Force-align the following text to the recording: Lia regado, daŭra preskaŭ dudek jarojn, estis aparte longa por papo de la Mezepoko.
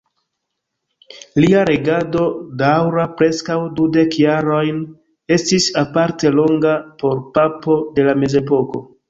Lia 1.43 1.65
regado, 1.69 2.23
daŭra 2.61 3.05
preskaŭ 3.19 3.57
dudek 3.81 4.17
jarojn, 4.23 4.81
estis 5.37 5.69
aparte 5.83 6.33
longa 6.39 6.73
por 7.05 7.23
papo 7.39 7.79
de 8.01 8.09
la 8.11 8.19
Mezepoko. 8.25 8.85